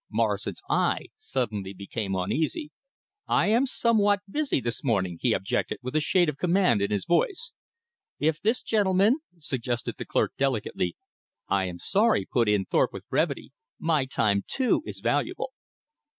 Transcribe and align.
Morrison's 0.09 0.63
eye 0.67 1.09
suddenly 1.15 1.73
became 1.75 2.15
uneasy. 2.15 2.71
"I 3.27 3.45
am 3.49 3.67
somewhat 3.67 4.21
busy 4.27 4.59
this 4.59 4.83
morning," 4.83 5.19
he 5.21 5.31
objected 5.31 5.77
with 5.83 5.95
a 5.95 5.99
shade 5.99 6.27
of 6.27 6.39
command 6.39 6.81
in 6.81 6.89
his 6.89 7.05
voice. 7.05 7.53
"If 8.17 8.41
this 8.41 8.63
gentleman?" 8.63 9.19
suggested 9.37 9.97
the 9.99 10.05
clerk 10.05 10.33
delicately. 10.39 10.95
"I 11.47 11.65
am 11.65 11.77
sorry," 11.77 12.25
put 12.25 12.49
in 12.49 12.65
Thorpe 12.65 12.93
with 12.93 13.07
brevity, 13.09 13.51
"my 13.77 14.05
time, 14.05 14.43
too, 14.47 14.81
is 14.87 15.01
valuable." 15.01 15.53